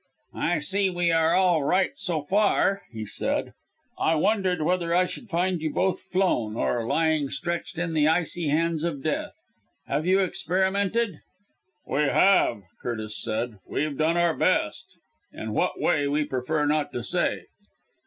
[0.39, 3.53] "I see we are all right so far," he said.
[3.99, 8.47] "I wondered whether I should find you both flown, or lying stretched in the icy
[8.49, 9.35] hands of death.
[9.85, 11.19] Have you experimented?"
[11.85, 13.59] "We have," Curtis said.
[13.67, 14.97] "We've done our best.
[15.31, 17.43] In what way, we prefer not to say."